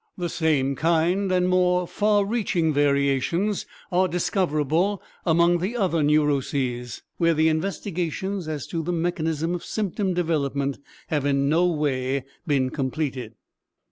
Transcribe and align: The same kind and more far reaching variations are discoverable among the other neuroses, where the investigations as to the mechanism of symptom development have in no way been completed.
The 0.17 0.29
same 0.29 0.75
kind 0.75 1.31
and 1.31 1.47
more 1.47 1.85
far 1.87 2.25
reaching 2.25 2.73
variations 2.73 3.67
are 3.91 4.07
discoverable 4.07 4.99
among 5.27 5.59
the 5.59 5.77
other 5.77 6.01
neuroses, 6.01 7.03
where 7.17 7.35
the 7.35 7.49
investigations 7.49 8.47
as 8.47 8.65
to 8.65 8.81
the 8.81 8.91
mechanism 8.93 9.53
of 9.53 9.63
symptom 9.63 10.15
development 10.15 10.79
have 11.09 11.23
in 11.27 11.47
no 11.49 11.67
way 11.67 12.25
been 12.47 12.71
completed. 12.71 13.35